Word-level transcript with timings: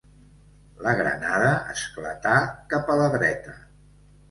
La 0.85 0.93
granada 1.01 1.51
esclatà 1.75 2.33
cap 2.75 2.93
a 2.95 2.99
la 3.03 3.13
dreta 3.19 3.57